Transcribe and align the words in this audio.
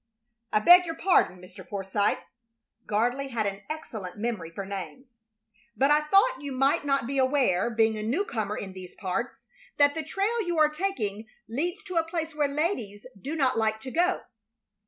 "I 0.51 0.59
beg 0.61 0.87
your 0.87 0.95
pardon, 0.95 1.37
Mr. 1.39 1.63
Forsythe" 1.63 2.17
Gardley 2.87 3.27
had 3.29 3.45
an 3.45 3.61
excellent 3.69 4.17
memory 4.17 4.49
for 4.49 4.65
names 4.65 5.19
"but 5.77 5.91
I 5.91 6.07
thought 6.07 6.41
you 6.41 6.51
might 6.51 6.83
not 6.83 7.05
be 7.05 7.19
aware, 7.19 7.69
being 7.69 7.99
a 7.99 8.01
new 8.01 8.25
comer 8.25 8.57
in 8.57 8.73
these 8.73 8.95
parts, 8.95 9.43
that 9.77 9.93
the 9.93 10.01
trail 10.01 10.41
you 10.41 10.57
are 10.57 10.69
taking 10.69 11.27
leads 11.47 11.83
to 11.83 11.97
a 11.97 12.03
place 12.03 12.33
where 12.33 12.47
ladies 12.47 13.05
do 13.21 13.35
not 13.35 13.59
like 13.59 13.79
to 13.81 13.91
go." 13.91 14.21